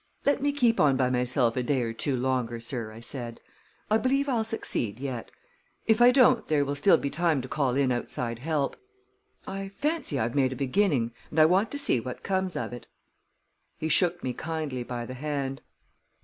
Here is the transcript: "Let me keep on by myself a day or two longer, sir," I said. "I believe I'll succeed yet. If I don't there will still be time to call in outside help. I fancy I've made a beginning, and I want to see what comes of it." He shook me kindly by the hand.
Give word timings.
"Let 0.25 0.41
me 0.41 0.51
keep 0.51 0.79
on 0.79 0.97
by 0.97 1.11
myself 1.11 1.55
a 1.55 1.61
day 1.61 1.83
or 1.83 1.93
two 1.93 2.17
longer, 2.17 2.59
sir," 2.59 2.91
I 2.91 3.01
said. 3.01 3.39
"I 3.87 3.99
believe 3.99 4.27
I'll 4.27 4.43
succeed 4.43 4.99
yet. 4.99 5.29
If 5.85 6.01
I 6.01 6.09
don't 6.09 6.47
there 6.47 6.65
will 6.65 6.73
still 6.73 6.97
be 6.97 7.11
time 7.11 7.39
to 7.43 7.47
call 7.47 7.75
in 7.75 7.91
outside 7.91 8.39
help. 8.39 8.77
I 9.45 9.69
fancy 9.69 10.17
I've 10.19 10.33
made 10.33 10.53
a 10.53 10.55
beginning, 10.55 11.13
and 11.29 11.37
I 11.37 11.45
want 11.45 11.69
to 11.69 11.77
see 11.77 11.99
what 11.99 12.23
comes 12.23 12.55
of 12.55 12.73
it." 12.73 12.87
He 13.77 13.89
shook 13.89 14.23
me 14.23 14.33
kindly 14.33 14.81
by 14.81 15.05
the 15.05 15.13
hand. 15.13 15.61